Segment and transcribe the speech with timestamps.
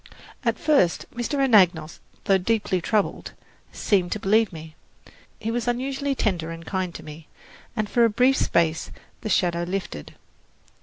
[0.43, 1.37] At first Mr.
[1.37, 3.33] Anagnos, though deeply troubled,
[3.71, 4.73] seemed to believe me.
[5.39, 7.27] He was unusually tender and kind to me,
[7.75, 8.89] and for a brief space
[9.21, 10.15] the shadow lifted.